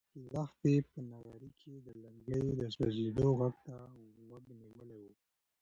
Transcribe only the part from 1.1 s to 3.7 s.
نغري کې د لرګیو د سوزېدو غږ